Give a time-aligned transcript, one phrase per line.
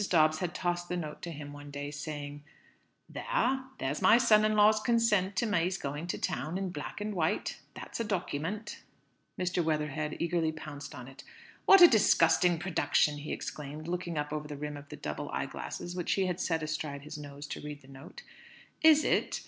[0.09, 2.43] Dobbs had tossed the note to him one day, saying
[3.07, 7.13] "There; there's my son in law's consent to May's going to town, in black and
[7.13, 7.59] white.
[7.75, 8.81] That's a document."
[9.39, 9.63] Mr.
[9.63, 11.23] Weatherhead eagerly pounced on it.
[11.67, 15.79] "What a disgusting production!" he exclaimed, looking up over the rim of the double eyeglass
[15.93, 18.23] which he had set astride his nose to read the note.
[18.81, 19.39] "Is it?"